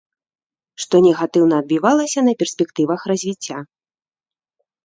Што 0.85 1.01
негатыўна 1.07 1.59
адбівалася 1.63 2.19
на 2.31 2.35
перспектывах 2.39 2.99
развіцця. 3.13 3.57